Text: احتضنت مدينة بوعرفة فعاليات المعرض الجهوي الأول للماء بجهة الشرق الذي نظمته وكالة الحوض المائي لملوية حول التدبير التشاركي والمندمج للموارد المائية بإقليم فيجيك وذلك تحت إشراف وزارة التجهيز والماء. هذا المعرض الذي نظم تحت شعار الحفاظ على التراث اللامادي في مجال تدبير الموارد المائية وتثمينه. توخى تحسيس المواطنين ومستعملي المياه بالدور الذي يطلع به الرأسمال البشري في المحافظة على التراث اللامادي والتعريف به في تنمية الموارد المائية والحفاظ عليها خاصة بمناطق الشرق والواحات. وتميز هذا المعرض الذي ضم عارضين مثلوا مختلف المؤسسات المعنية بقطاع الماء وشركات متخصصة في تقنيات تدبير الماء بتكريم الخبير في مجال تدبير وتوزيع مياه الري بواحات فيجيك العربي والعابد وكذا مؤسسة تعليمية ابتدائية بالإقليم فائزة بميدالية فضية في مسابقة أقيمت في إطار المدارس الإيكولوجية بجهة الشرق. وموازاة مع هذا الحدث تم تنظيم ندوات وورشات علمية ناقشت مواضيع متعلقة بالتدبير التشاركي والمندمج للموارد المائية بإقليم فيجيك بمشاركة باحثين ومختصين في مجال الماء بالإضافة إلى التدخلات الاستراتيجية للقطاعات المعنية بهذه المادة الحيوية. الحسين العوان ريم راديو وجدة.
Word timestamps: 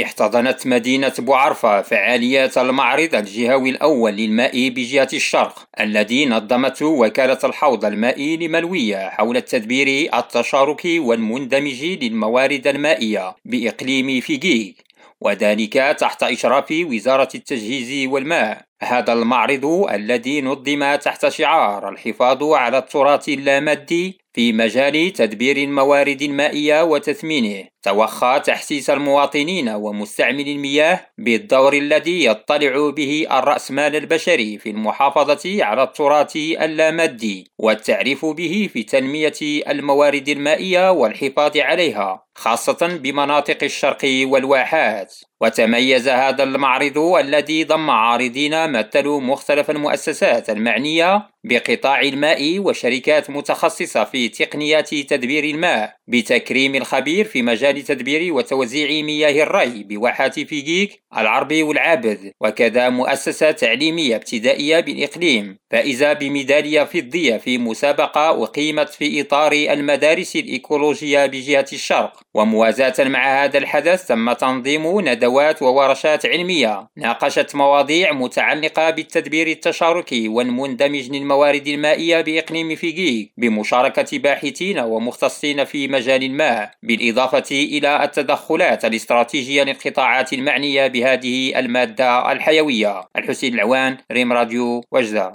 احتضنت 0.00 0.66
مدينة 0.66 1.12
بوعرفة 1.18 1.82
فعاليات 1.82 2.58
المعرض 2.58 3.14
الجهوي 3.14 3.70
الأول 3.70 4.12
للماء 4.12 4.68
بجهة 4.68 5.08
الشرق 5.12 5.64
الذي 5.80 6.26
نظمته 6.26 6.86
وكالة 6.86 7.38
الحوض 7.44 7.84
المائي 7.84 8.36
لملوية 8.36 9.08
حول 9.08 9.36
التدبير 9.36 10.10
التشاركي 10.14 10.98
والمندمج 10.98 11.84
للموارد 11.84 12.66
المائية 12.66 13.34
بإقليم 13.44 14.20
فيجيك 14.20 14.86
وذلك 15.20 15.72
تحت 15.72 16.22
إشراف 16.22 16.70
وزارة 16.70 17.28
التجهيز 17.34 18.08
والماء. 18.08 18.62
هذا 18.82 19.12
المعرض 19.12 19.86
الذي 19.92 20.42
نظم 20.42 20.94
تحت 20.94 21.28
شعار 21.28 21.88
الحفاظ 21.88 22.44
على 22.44 22.78
التراث 22.78 23.28
اللامادي 23.28 24.18
في 24.34 24.52
مجال 24.52 25.12
تدبير 25.12 25.56
الموارد 25.56 26.22
المائية 26.22 26.84
وتثمينه. 26.84 27.64
توخى 27.86 28.40
تحسيس 28.44 28.90
المواطنين 28.90 29.68
ومستعملي 29.68 30.52
المياه 30.52 31.00
بالدور 31.18 31.72
الذي 31.72 32.24
يطلع 32.24 32.90
به 32.90 33.26
الرأسمال 33.30 33.96
البشري 33.96 34.58
في 34.58 34.70
المحافظة 34.70 35.64
على 35.64 35.82
التراث 35.82 36.36
اللامادي 36.36 37.50
والتعريف 37.58 38.24
به 38.24 38.70
في 38.72 38.82
تنمية 38.82 39.62
الموارد 39.68 40.28
المائية 40.28 40.90
والحفاظ 40.90 41.56
عليها 41.56 42.26
خاصة 42.34 42.86
بمناطق 43.02 43.58
الشرق 43.62 44.04
والواحات. 44.04 45.14
وتميز 45.40 46.08
هذا 46.08 46.42
المعرض 46.42 46.98
الذي 46.98 47.64
ضم 47.64 47.90
عارضين 47.90 48.72
مثلوا 48.72 49.20
مختلف 49.20 49.70
المؤسسات 49.70 50.50
المعنية 50.50 51.28
بقطاع 51.44 52.00
الماء 52.00 52.58
وشركات 52.58 53.30
متخصصة 53.30 54.04
في 54.04 54.28
تقنيات 54.28 54.94
تدبير 54.94 55.44
الماء 55.44 55.96
بتكريم 56.08 56.74
الخبير 56.74 57.24
في 57.24 57.42
مجال 57.42 57.75
تدبير 57.82 58.32
وتوزيع 58.32 59.02
مياه 59.02 59.42
الري 59.42 59.82
بواحات 59.82 60.40
فيجيك 60.40 61.02
العربي 61.16 61.62
والعابد 61.62 62.32
وكذا 62.40 62.88
مؤسسة 62.88 63.50
تعليمية 63.50 64.16
ابتدائية 64.16 64.80
بالإقليم 64.80 65.58
فائزة 65.70 66.12
بميدالية 66.12 66.84
فضية 66.84 67.36
في 67.36 67.58
مسابقة 67.58 68.44
أقيمت 68.44 68.88
في 68.88 69.20
إطار 69.20 69.52
المدارس 69.52 70.36
الإيكولوجية 70.36 71.26
بجهة 71.26 71.66
الشرق. 71.72 72.20
وموازاة 72.36 72.94
مع 72.98 73.44
هذا 73.44 73.58
الحدث 73.58 74.06
تم 74.06 74.32
تنظيم 74.32 75.00
ندوات 75.00 75.62
وورشات 75.62 76.26
علمية 76.26 76.88
ناقشت 76.96 77.54
مواضيع 77.54 78.12
متعلقة 78.12 78.90
بالتدبير 78.90 79.46
التشاركي 79.46 80.28
والمندمج 80.28 81.10
للموارد 81.10 81.66
المائية 81.68 82.20
بإقليم 82.20 82.76
فيجيك 82.76 83.32
بمشاركة 83.36 84.18
باحثين 84.18 84.78
ومختصين 84.78 85.64
في 85.64 85.88
مجال 85.88 86.24
الماء 86.24 86.70
بالإضافة 86.82 87.44
إلى 87.50 88.04
التدخلات 88.04 88.84
الاستراتيجية 88.84 89.62
للقطاعات 89.62 90.32
المعنية 90.32 90.86
بهذه 90.86 91.58
المادة 91.58 92.32
الحيوية. 92.32 93.04
الحسين 93.16 93.54
العوان 93.54 93.96
ريم 94.12 94.32
راديو 94.32 94.84
وجدة. 94.92 95.32